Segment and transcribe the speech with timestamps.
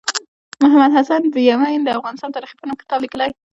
[0.61, 3.37] محمد حسین یمین د افغانستان تاریخي په نوم کتاب لیکلی دی